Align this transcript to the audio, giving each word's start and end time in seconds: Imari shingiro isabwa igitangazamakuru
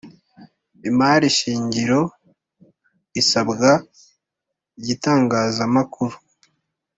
Imari 0.89 1.25
shingiro 1.37 2.01
isabwa 3.21 3.71
igitangazamakuru 4.79 6.15